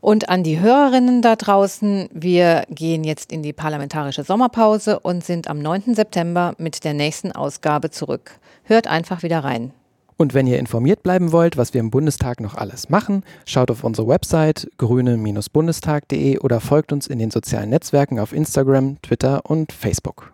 [0.00, 5.48] Und an die Hörerinnen da draußen, wir gehen jetzt in die parlamentarische Sommerpause und sind
[5.48, 5.94] am 9.
[5.94, 8.38] September mit der nächsten Ausgabe zurück.
[8.64, 9.72] Hört einfach wieder rein.
[10.18, 13.84] Und wenn ihr informiert bleiben wollt, was wir im Bundestag noch alles machen, schaut auf
[13.84, 20.32] unsere Website grüne-bundestag.de oder folgt uns in den sozialen Netzwerken auf Instagram, Twitter und Facebook.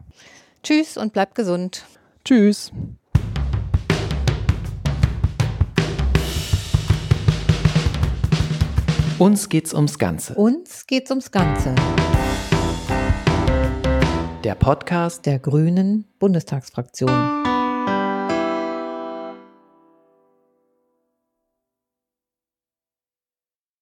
[0.63, 1.85] Tschüss und bleibt gesund.
[2.25, 2.71] Tschüss.
[9.23, 10.35] Uns geht's ums Ganze.
[10.35, 11.77] Uns geht's ums Ganze.
[14.43, 17.52] Der Podcast der Grünen Bundestagsfraktion.